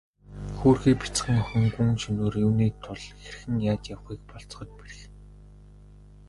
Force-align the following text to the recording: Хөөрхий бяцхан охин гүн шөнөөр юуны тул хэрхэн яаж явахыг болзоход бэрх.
Хөөрхий 0.57 0.95
бяцхан 1.01 1.35
охин 1.41 1.65
гүн 1.73 1.91
шөнөөр 2.01 2.35
юуны 2.45 2.67
тул 2.83 3.01
хэрхэн 3.23 3.55
яаж 3.71 3.83
явахыг 3.93 4.19
болзоход 4.31 4.69
бэрх. 4.79 4.99